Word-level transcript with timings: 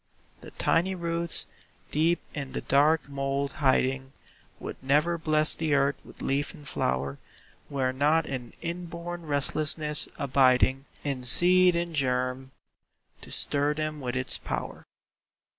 The 0.39 0.49
tiny 0.57 0.95
roots, 0.95 1.45
deep 1.91 2.21
in 2.33 2.53
the 2.53 2.61
dark 2.61 3.07
mould 3.07 3.51
hiding, 3.61 4.13
Would 4.59 4.81
never 4.81 5.15
bless 5.19 5.53
the 5.53 5.75
earth 5.75 5.97
with 6.03 6.23
leaf 6.23 6.55
and 6.55 6.67
flower 6.67 7.19
Were 7.69 7.93
not 7.93 8.25
an 8.25 8.53
inborn 8.63 9.27
restlessness 9.27 10.07
abiding 10.17 10.85
In 11.03 11.21
seed 11.23 11.75
and 11.75 11.93
germ, 11.95 12.49
to 13.21 13.31
stir 13.31 13.75
them 13.75 14.01
with 14.01 14.15
its 14.15 14.39
power. 14.39 14.87